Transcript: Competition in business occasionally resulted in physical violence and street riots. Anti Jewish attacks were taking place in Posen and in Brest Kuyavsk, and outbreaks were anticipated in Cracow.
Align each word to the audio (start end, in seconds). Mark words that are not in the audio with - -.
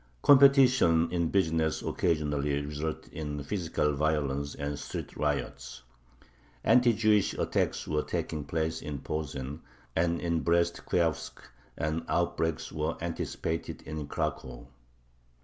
Competition 0.23 1.11
in 1.11 1.29
business 1.29 1.83
occasionally 1.83 2.59
resulted 2.65 3.13
in 3.13 3.43
physical 3.43 3.93
violence 3.93 4.55
and 4.55 4.79
street 4.79 5.15
riots. 5.15 5.83
Anti 6.63 6.93
Jewish 6.93 7.35
attacks 7.35 7.87
were 7.87 8.01
taking 8.01 8.43
place 8.45 8.81
in 8.81 8.97
Posen 8.97 9.61
and 9.95 10.19
in 10.19 10.39
Brest 10.39 10.85
Kuyavsk, 10.87 11.37
and 11.77 12.03
outbreaks 12.07 12.71
were 12.71 12.97
anticipated 12.99 13.83
in 13.83 14.07
Cracow. 14.07 14.69